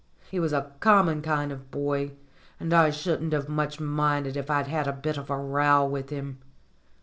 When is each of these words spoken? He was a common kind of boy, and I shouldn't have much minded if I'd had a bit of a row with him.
He 0.31 0.39
was 0.39 0.51
a 0.51 0.71
common 0.79 1.21
kind 1.21 1.51
of 1.51 1.69
boy, 1.69 2.13
and 2.59 2.73
I 2.73 2.89
shouldn't 2.89 3.33
have 3.33 3.47
much 3.47 3.79
minded 3.79 4.35
if 4.35 4.49
I'd 4.49 4.65
had 4.65 4.87
a 4.87 4.93
bit 4.93 5.15
of 5.19 5.29
a 5.29 5.37
row 5.37 5.85
with 5.85 6.09
him. 6.09 6.39